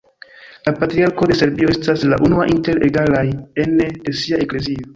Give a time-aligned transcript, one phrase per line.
[0.67, 3.25] La Patriarko de Serbio estas la unua inter egalaj
[3.67, 4.87] ene de sia eklezio.